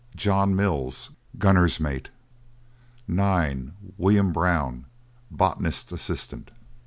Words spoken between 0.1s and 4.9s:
JOHN MILLS, Gunner's Mate. 9. WILLIAM BROWN,